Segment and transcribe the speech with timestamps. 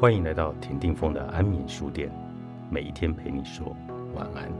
[0.00, 2.10] 欢迎来到田定峰的安眠书店，
[2.70, 3.76] 每一天陪你说
[4.14, 4.50] 晚安。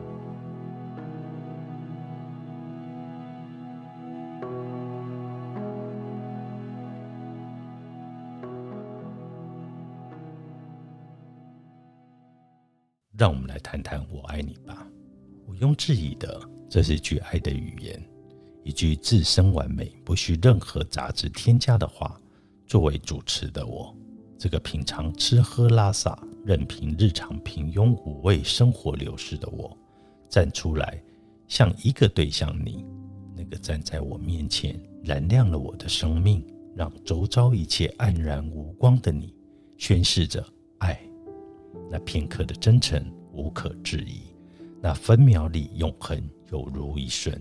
[13.17, 14.87] 让我们来谈谈“我爱你”吧。
[15.47, 16.39] 毋庸置疑的，
[16.69, 17.99] 这是句爱的语言，
[18.63, 22.21] 一句自身完美、不需任何杂质添加的话。
[22.67, 23.93] 作为主持的我，
[24.41, 29.77] 这个平常吃喝拉撒，任凭日常平庸无味生活流逝的我，
[30.31, 30.99] 站出来，
[31.47, 32.83] 像一个对象你，
[33.37, 36.43] 那个站在我面前，燃亮了我的生命，
[36.75, 39.35] 让周遭一切黯然无光的你，
[39.77, 40.43] 宣示着
[40.79, 40.99] 爱。
[41.91, 42.99] 那片刻的真诚
[43.35, 44.23] 无可置疑，
[44.81, 46.19] 那分秒里永恒
[46.51, 47.39] 有如一瞬。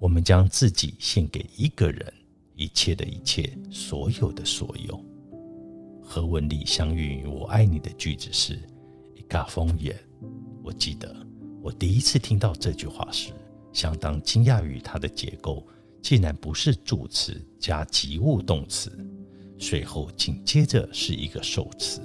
[0.00, 2.12] 我们将自己献给一个人，
[2.56, 5.00] 一切的一切，所有的所有。
[6.06, 8.54] 和文里相遇“我爱你”的句子是
[9.16, 9.98] 一嘎风眼。
[10.62, 11.14] 我记得
[11.60, 13.32] 我第一次听到这句话时，
[13.72, 15.66] 相当惊讶于它的结构
[16.00, 18.90] 竟然不是助词加及物动词，
[19.58, 22.00] 随后紧接着是一个受词。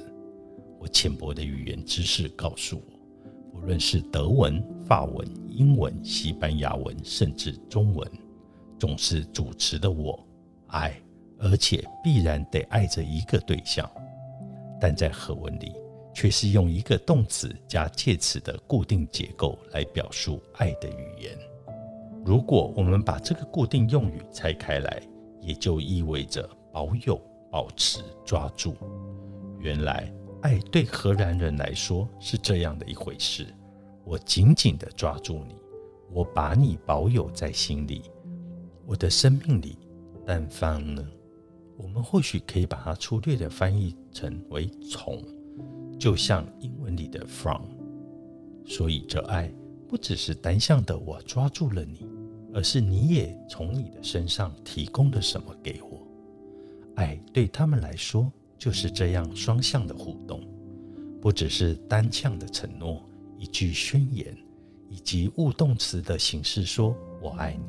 [0.79, 8.11] 我浅薄的语言知识告诉我，不论是德文、法文、英文、西班牙文，甚至中文，
[8.79, 10.27] 总是主词的我
[10.67, 10.99] 爱，
[11.41, 13.89] 而且必然得爱着一个对象。
[14.79, 15.73] 但在和文里，
[16.13, 21.37] 却是用一个动词加介词的固定结构来表述爱的语言。
[22.23, 25.01] 如果我们把这个固定用语拆开来，
[25.41, 27.19] 也就意味着保有、
[27.51, 28.75] 保持、抓住。
[29.59, 30.11] 原来。
[30.41, 33.45] 爱对荷兰人来说是这样的一回事：
[34.03, 35.53] 我紧紧地抓住你，
[36.11, 38.01] 我把你保有在心里，
[38.87, 39.77] 我的生命里。
[40.25, 41.07] 但凡呢？
[41.81, 45.23] 我们或许可以把它粗略地翻译成为“从”，
[45.97, 47.63] 就像英文里的 “from”。
[48.65, 49.51] 所以，这爱
[49.87, 52.05] 不只是单向的，我抓住了你，
[52.53, 56.05] 而是你也从你的身上提供了什么给我。
[56.95, 58.31] 爱对他们来说。
[58.61, 60.39] 就是这样双向的互动，
[61.19, 63.03] 不只是单向的承诺，
[63.39, 64.37] 一句宣言，
[64.87, 67.63] 以及物动词的形式说“我爱你”。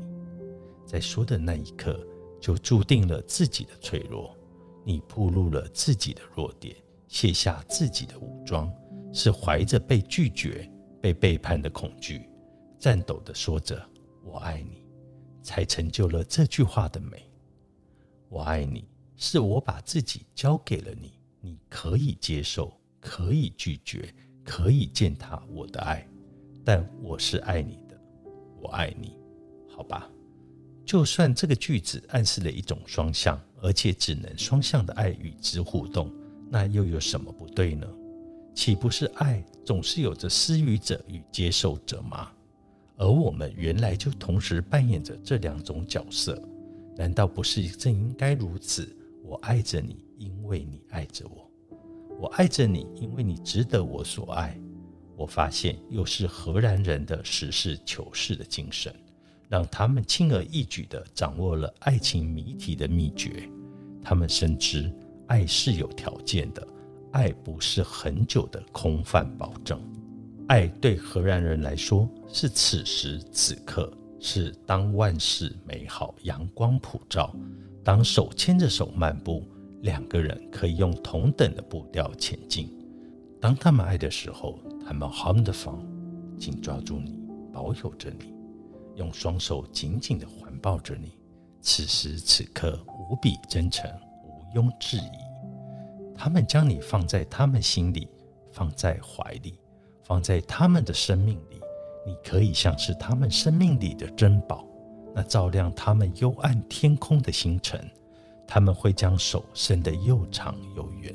[0.84, 1.98] 在说的那一刻，
[2.42, 4.36] 就注定了自己的脆弱，
[4.84, 6.76] 你暴露了自己的弱点，
[7.06, 8.70] 卸下自己的武装，
[9.14, 10.68] 是怀着被拒绝、
[11.00, 12.28] 被背叛的恐惧，
[12.80, 13.80] 颤抖的说着
[14.26, 14.84] “我爱你”，
[15.40, 17.30] 才成就了这句话的美。
[18.28, 18.86] 我爱你。
[19.14, 26.04] 是我把自己交给了你，你可以接受，可以拒绝，可以践踏我的爱，
[26.64, 27.96] 但我是爱你的，
[28.60, 29.16] 我爱你，
[29.68, 30.10] 好吧？
[30.92, 36.12] 就算这个句子暗示了一种双向，而且只能双向的爱与之互动，
[36.50, 37.86] 那又有什么不对呢？
[38.54, 42.30] 岂不是爱总是有着施予者与接受者吗？
[42.98, 46.38] 而我们原来就同时扮演着这两种角色，
[46.94, 48.94] 难道不是正应该如此？
[49.24, 51.50] 我爱着你，因为你爱着我；
[52.20, 54.60] 我爱着你，因为你值得我所爱。
[55.16, 58.94] 我发现，又是荷兰人的实事求是的精神，
[59.52, 63.46] 让他们轻而易举地掌握了爱情谜题的秘诀。
[64.02, 64.90] 他们深知，
[65.26, 66.66] 爱是有条件的，
[67.10, 69.78] 爱不是很久的空泛保证。
[70.48, 77.30] 爱对荷兰人来说，是此时此刻，是当万事美好，阳光普照。
[77.84, 79.44] 当手牵着手漫步，
[79.82, 82.74] 两个人可以用同等的步调前进。
[83.38, 85.78] 当他们爱的时候，他们 h 的方，
[86.38, 87.18] 紧抓住你，
[87.52, 88.31] 保有着你，
[88.96, 91.18] 用双手紧紧地环抱着你。
[91.60, 93.90] 此时此刻，无比真诚，
[94.24, 96.14] 毋庸置疑。
[96.16, 98.08] 他们将你放在他们心里，
[98.52, 99.58] 放在怀里，
[100.02, 101.60] 放在他们的生命里。
[102.04, 104.66] 你可以像是他们生命里的珍宝。
[105.14, 107.88] 那照亮他们幽暗天空的星辰，
[108.46, 111.14] 他们会将手伸得又长又远，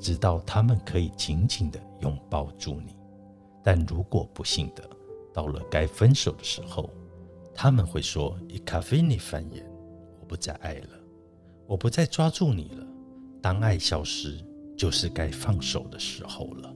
[0.00, 2.96] 直到他们可以紧紧地拥抱住你。
[3.62, 4.82] 但如果不幸的
[5.32, 6.90] 到了该分手的时候，
[7.56, 9.66] 他们会说：“以卡菲尼繁言，
[10.20, 10.90] 我不再爱了，
[11.66, 12.86] 我不再抓住你了。
[13.40, 14.44] 当爱消失，
[14.76, 16.72] 就是该放手的时候了。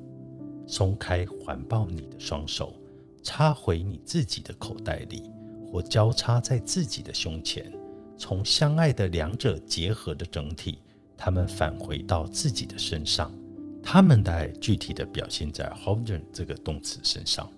[0.66, 2.74] 松开环抱你的双手，
[3.22, 5.30] 插回你自己的口袋里。”
[5.72, 7.72] 或交叉在自己的胸前，
[8.18, 10.80] 从相爱的两者结合的整体，
[11.16, 13.32] 他们返回到自己的身上。
[13.80, 17.48] 他们的爱具体的表现在 ‘holden’ 这个动词身上，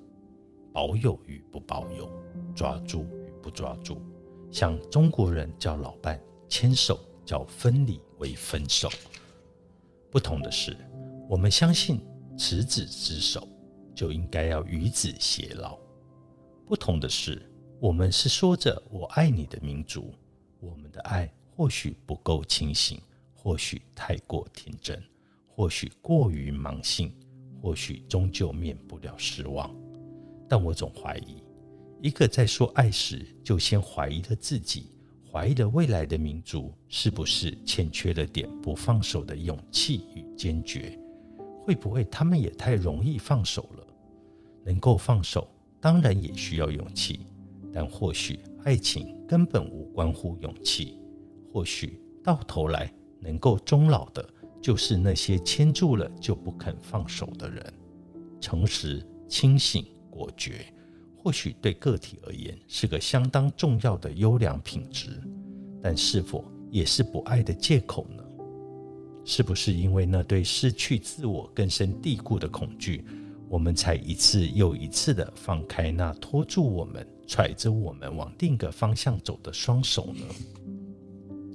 [0.75, 2.07] 保有与不保有，
[2.55, 4.01] 抓住与不抓住。
[4.51, 8.91] 像中国人叫老伴牵手，叫分离为分手。
[10.11, 10.77] 不同的是，
[11.29, 12.01] 我们相信
[12.37, 13.49] 执子之手，
[13.95, 15.79] 就应该要与子偕老。
[16.67, 17.41] 不同的是，
[17.81, 20.13] 我们是说着“我爱你”的民族，
[20.61, 23.01] 我们的爱或许不够清醒，
[23.35, 25.03] 或许太过天真，
[25.47, 27.15] 或许过于盲信，
[27.63, 29.75] 或许终究免不了失望。
[30.49, 31.43] 但我总怀疑，
[32.03, 34.87] 一个在说爱时就先怀疑了自己、
[35.31, 40.99] 怀疑了未来的民族，是不是欠缺了点不放手的勇气与坚决？
[41.65, 43.87] 会不会他们也太容易放手了？
[44.65, 45.49] 能够放手，
[45.81, 47.21] 当然也需要勇气，
[47.73, 50.99] 但或许爱情根本无关乎勇气。
[51.53, 54.29] 或许到头来，能够终老的，
[54.61, 57.65] 就是那些牵住了就不肯放手的人。
[58.41, 60.67] 诚实、清醒、果决，
[61.23, 65.23] 或许对个体而言是个相当重要的优良品质，
[65.81, 68.25] 但是否也是不爱的借口呢？
[69.25, 73.05] 是不是因为那对失去自我根深蒂固的恐惧，
[73.49, 80.27] 我们才一次又一次的放开那拖住我们、揣着我们往另一个方向走的双手呢？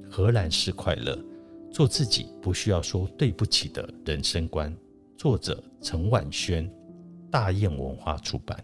[0.09, 1.21] 荷兰式快乐，
[1.69, 4.73] 做自己不需要说对不起的人生观。
[5.17, 6.71] 作者：陈婉萱，
[7.29, 8.63] 大雁文化出版。